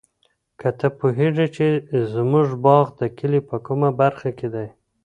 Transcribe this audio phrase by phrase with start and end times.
[0.59, 1.65] آیا ته پوهېږې چې
[2.13, 4.67] زموږ باغ د کلي په کومه برخه کې دی؟